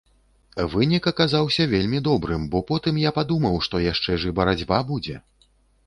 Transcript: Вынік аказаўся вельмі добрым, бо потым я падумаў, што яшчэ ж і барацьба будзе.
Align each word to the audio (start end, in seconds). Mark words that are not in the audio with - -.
Вынік 0.71 1.09
аказаўся 1.11 1.67
вельмі 1.75 2.01
добрым, 2.09 2.49
бо 2.55 2.63
потым 2.73 2.99
я 3.07 3.15
падумаў, 3.21 3.55
што 3.69 3.87
яшчэ 3.91 4.11
ж 4.25 4.33
і 4.33 4.37
барацьба 4.41 4.85
будзе. 4.91 5.15